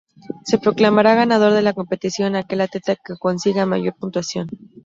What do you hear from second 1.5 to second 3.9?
de la competición a aquel atleta que consiga